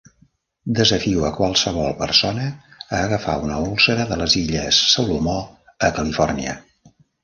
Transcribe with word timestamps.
Desafio 0.79 1.27
a 1.27 1.29
qualsevol 1.35 1.93
persona 1.99 2.49
a 2.79 3.03
agafar 3.03 3.37
una 3.45 3.61
úlcera 3.69 4.11
de 4.15 4.21
les 4.25 4.41
illes 4.45 4.85
Salomó 4.97 5.41
a 5.91 5.97
Califòrnia. 6.03 6.63